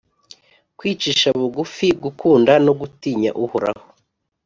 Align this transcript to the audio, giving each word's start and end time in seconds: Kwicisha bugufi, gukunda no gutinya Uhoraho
Kwicisha 0.77 1.27
bugufi, 1.39 1.87
gukunda 2.03 2.53
no 2.65 2.73
gutinya 2.79 3.31
Uhoraho 3.43 3.85